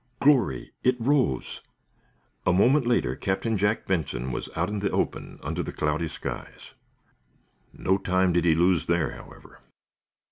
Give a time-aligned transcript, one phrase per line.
[0.19, 0.71] Glory!
[0.83, 1.61] It rose!
[2.47, 6.73] A moment later Captain Jack Benson was out in the open, under the cloudy skies.
[7.71, 9.59] No time did he lose there, however.